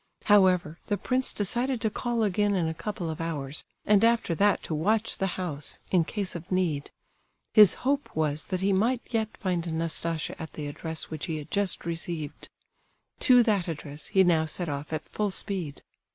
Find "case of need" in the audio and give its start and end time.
6.05-6.89